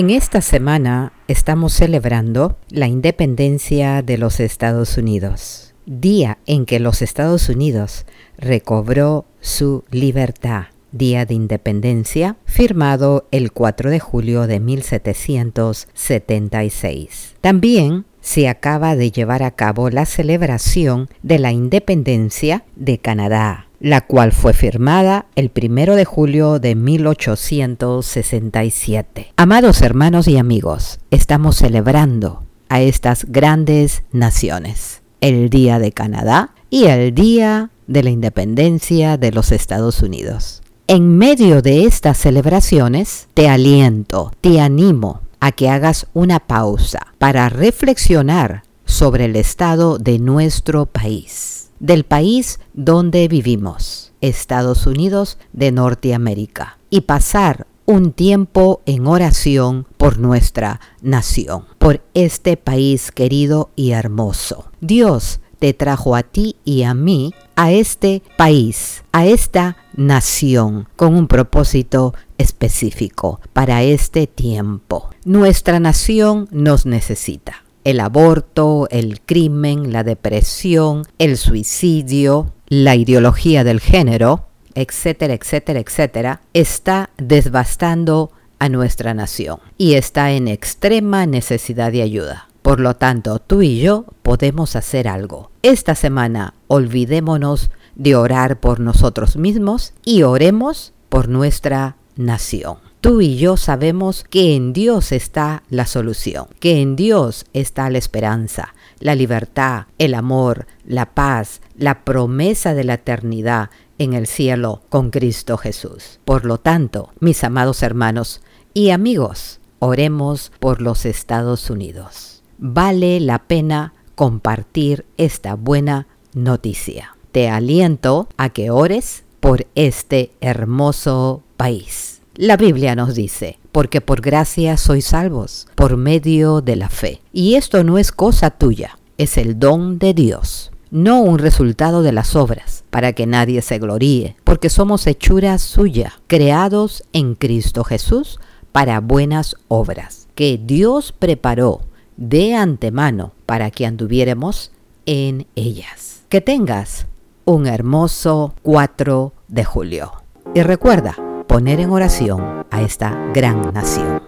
En 0.00 0.08
esta 0.08 0.40
semana 0.40 1.12
estamos 1.28 1.74
celebrando 1.74 2.56
la 2.70 2.86
independencia 2.86 4.00
de 4.00 4.16
los 4.16 4.40
Estados 4.40 4.96
Unidos, 4.96 5.74
día 5.84 6.38
en 6.46 6.64
que 6.64 6.80
los 6.80 7.02
Estados 7.02 7.50
Unidos 7.50 8.06
recobró 8.38 9.26
su 9.42 9.84
libertad, 9.90 10.68
día 10.90 11.26
de 11.26 11.34
independencia, 11.34 12.38
firmado 12.46 13.28
el 13.30 13.52
4 13.52 13.90
de 13.90 14.00
julio 14.00 14.46
de 14.46 14.58
1776. 14.58 17.34
También 17.42 18.06
se 18.22 18.48
acaba 18.48 18.96
de 18.96 19.10
llevar 19.10 19.42
a 19.42 19.50
cabo 19.50 19.90
la 19.90 20.06
celebración 20.06 21.10
de 21.22 21.38
la 21.38 21.52
independencia 21.52 22.64
de 22.74 22.96
Canadá, 22.96 23.66
la 23.80 24.02
cual 24.02 24.30
fue 24.32 24.52
firmada 24.52 25.26
el 25.34 25.48
primero 25.48 25.96
de 25.96 26.04
julio 26.04 26.60
de 26.60 26.74
1867. 26.74 29.32
Amados 29.36 29.80
hermanos 29.82 30.28
y 30.28 30.36
amigos, 30.36 31.00
estamos 31.10 31.56
celebrando 31.56 32.44
a 32.68 32.82
estas 32.82 33.24
grandes 33.24 34.02
naciones, 34.12 35.00
el 35.20 35.48
Día 35.50 35.78
de 35.78 35.92
Canadá 35.92 36.54
y 36.68 36.84
el 36.84 37.14
Día 37.14 37.70
de 37.86 38.02
la 38.02 38.10
Independencia 38.10 39.16
de 39.16 39.32
los 39.32 39.50
Estados 39.50 40.02
Unidos. 40.02 40.60
En 40.86 41.16
medio 41.16 41.62
de 41.62 41.86
estas 41.86 42.18
celebraciones, 42.18 43.28
te 43.34 43.48
aliento, 43.48 44.32
te 44.40 44.60
animo 44.60 45.22
a 45.40 45.52
que 45.52 45.70
hagas 45.70 46.06
una 46.12 46.40
pausa 46.40 47.14
para 47.18 47.48
reflexionar 47.48 48.64
sobre 48.84 49.24
el 49.24 49.36
estado 49.36 49.96
de 49.98 50.18
nuestro 50.18 50.84
país 50.86 51.59
del 51.80 52.04
país 52.04 52.60
donde 52.72 53.26
vivimos, 53.26 54.12
Estados 54.20 54.86
Unidos 54.86 55.38
de 55.52 55.72
Norteamérica, 55.72 56.78
y 56.90 57.02
pasar 57.02 57.66
un 57.86 58.12
tiempo 58.12 58.82
en 58.86 59.08
oración 59.08 59.86
por 59.96 60.18
nuestra 60.18 60.80
nación, 61.02 61.64
por 61.78 62.02
este 62.14 62.56
país 62.56 63.10
querido 63.10 63.70
y 63.74 63.90
hermoso. 63.90 64.70
Dios 64.80 65.40
te 65.58 65.74
trajo 65.74 66.14
a 66.14 66.22
ti 66.22 66.56
y 66.64 66.84
a 66.84 66.94
mí 66.94 67.34
a 67.56 67.72
este 67.72 68.22
país, 68.36 69.02
a 69.12 69.26
esta 69.26 69.76
nación, 69.94 70.88
con 70.96 71.14
un 71.14 71.26
propósito 71.26 72.14
específico 72.38 73.40
para 73.52 73.82
este 73.82 74.26
tiempo. 74.26 75.10
Nuestra 75.24 75.80
nación 75.80 76.48
nos 76.52 76.86
necesita 76.86 77.64
el 77.84 78.00
aborto, 78.00 78.88
el 78.90 79.20
crimen, 79.20 79.92
la 79.92 80.04
depresión, 80.04 81.02
el 81.18 81.36
suicidio, 81.36 82.52
la 82.68 82.96
ideología 82.96 83.64
del 83.64 83.80
género, 83.80 84.46
etcétera, 84.74 85.34
etcétera, 85.34 85.80
etcétera, 85.80 86.40
está 86.54 87.10
devastando 87.18 88.32
a 88.58 88.68
nuestra 88.68 89.14
nación 89.14 89.58
y 89.78 89.94
está 89.94 90.32
en 90.32 90.46
extrema 90.46 91.26
necesidad 91.26 91.90
de 91.92 92.02
ayuda. 92.02 92.48
Por 92.62 92.78
lo 92.78 92.94
tanto, 92.94 93.38
tú 93.38 93.62
y 93.62 93.80
yo 93.80 94.04
podemos 94.22 94.76
hacer 94.76 95.08
algo. 95.08 95.50
Esta 95.62 95.94
semana 95.94 96.54
olvidémonos 96.68 97.70
de 97.94 98.14
orar 98.14 98.60
por 98.60 98.80
nosotros 98.80 99.36
mismos 99.36 99.94
y 100.04 100.22
oremos 100.22 100.92
por 101.08 101.28
nuestra 101.28 101.96
nación. 102.16 102.89
Tú 103.00 103.22
y 103.22 103.38
yo 103.38 103.56
sabemos 103.56 104.24
que 104.28 104.54
en 104.54 104.74
Dios 104.74 105.12
está 105.12 105.62
la 105.70 105.86
solución, 105.86 106.48
que 106.60 106.82
en 106.82 106.96
Dios 106.96 107.46
está 107.54 107.88
la 107.88 107.96
esperanza, 107.96 108.74
la 108.98 109.14
libertad, 109.14 109.86
el 109.96 110.12
amor, 110.12 110.66
la 110.84 111.06
paz, 111.14 111.62
la 111.78 112.04
promesa 112.04 112.74
de 112.74 112.84
la 112.84 112.94
eternidad 112.94 113.70
en 113.96 114.12
el 114.12 114.26
cielo 114.26 114.82
con 114.90 115.10
Cristo 115.10 115.56
Jesús. 115.56 116.20
Por 116.26 116.44
lo 116.44 116.58
tanto, 116.58 117.10
mis 117.20 117.42
amados 117.42 117.82
hermanos 117.82 118.42
y 118.74 118.90
amigos, 118.90 119.60
oremos 119.78 120.52
por 120.60 120.82
los 120.82 121.06
Estados 121.06 121.70
Unidos. 121.70 122.42
Vale 122.58 123.18
la 123.20 123.38
pena 123.38 123.94
compartir 124.14 125.06
esta 125.16 125.54
buena 125.54 126.06
noticia. 126.34 127.16
Te 127.32 127.48
aliento 127.48 128.28
a 128.36 128.50
que 128.50 128.70
ores 128.70 129.24
por 129.40 129.66
este 129.74 130.32
hermoso 130.42 131.42
país. 131.56 132.19
La 132.36 132.56
Biblia 132.56 132.94
nos 132.94 133.14
dice, 133.14 133.58
porque 133.72 134.00
por 134.00 134.20
gracia 134.20 134.76
sois 134.76 135.04
salvos, 135.04 135.66
por 135.74 135.96
medio 135.96 136.60
de 136.60 136.76
la 136.76 136.88
fe. 136.88 137.20
Y 137.32 137.56
esto 137.56 137.82
no 137.82 137.98
es 137.98 138.12
cosa 138.12 138.50
tuya, 138.50 138.98
es 139.18 139.36
el 139.36 139.58
don 139.58 139.98
de 139.98 140.14
Dios, 140.14 140.70
no 140.90 141.20
un 141.22 141.38
resultado 141.38 142.02
de 142.02 142.12
las 142.12 142.36
obras, 142.36 142.84
para 142.90 143.12
que 143.14 143.26
nadie 143.26 143.62
se 143.62 143.78
gloríe, 143.78 144.36
porque 144.44 144.70
somos 144.70 145.06
hechura 145.08 145.58
suya, 145.58 146.20
creados 146.28 147.02
en 147.12 147.34
Cristo 147.34 147.82
Jesús 147.82 148.38
para 148.70 149.00
buenas 149.00 149.56
obras, 149.66 150.28
que 150.36 150.60
Dios 150.62 151.12
preparó 151.12 151.80
de 152.16 152.54
antemano 152.54 153.32
para 153.44 153.72
que 153.72 153.86
anduviéramos 153.86 154.70
en 155.04 155.48
ellas. 155.56 156.22
Que 156.28 156.40
tengas 156.40 157.06
un 157.44 157.66
hermoso 157.66 158.54
4 158.62 159.32
de 159.48 159.64
julio. 159.64 160.12
Y 160.54 160.62
recuerda, 160.62 161.16
poner 161.50 161.80
en 161.80 161.90
oración 161.90 162.64
a 162.70 162.80
esta 162.80 163.12
gran 163.34 163.74
nación. 163.74 164.22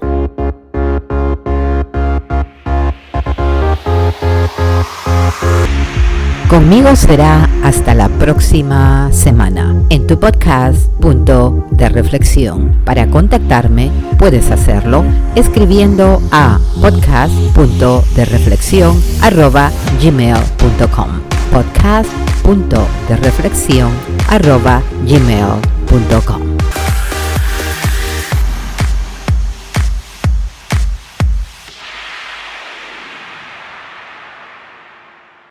Conmigo 6.48 6.96
será 6.96 7.48
hasta 7.62 7.94
la 7.94 8.08
próxima 8.08 9.12
semana 9.12 9.76
en 9.88 10.08
tu 10.08 10.18
podcast 10.18 10.88
Punto 11.00 11.64
de 11.70 11.88
Reflexión. 11.88 12.80
Para 12.84 13.06
contactarme 13.06 13.92
puedes 14.18 14.50
hacerlo 14.50 15.04
escribiendo 15.36 16.20
a 16.32 16.58
podcast.dereflexión 16.80 19.00
arroba 19.22 19.70